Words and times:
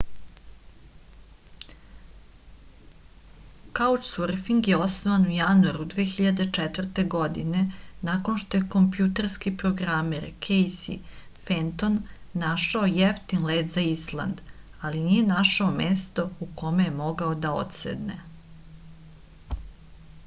kaučsurfing 3.79 4.69
je 4.69 4.77
osnovan 4.85 5.25
u 5.27 5.33
januaru 5.33 5.83
2004. 5.93 7.03
godine 7.15 7.61
nakon 8.09 8.39
što 8.43 8.57
je 8.61 8.65
kompjuterski 8.77 9.53
programer 9.65 10.25
kejsi 10.47 10.95
fenton 11.49 11.99
našao 12.47 12.89
jeftin 12.95 13.45
let 13.51 13.69
za 13.75 13.83
island 13.91 14.41
ali 14.89 15.03
nije 15.05 15.27
našao 15.33 15.67
mesto 15.77 16.25
u 16.47 16.49
kom 16.63 16.81
je 16.87 16.89
mogao 17.05 17.37
da 17.47 17.53
odsedne 17.63 18.17